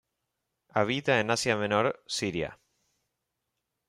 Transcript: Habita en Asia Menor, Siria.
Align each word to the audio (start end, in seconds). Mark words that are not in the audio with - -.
Habita 0.69 1.19
en 1.19 1.29
Asia 1.29 1.55
Menor, 1.55 2.01
Siria. 2.07 2.59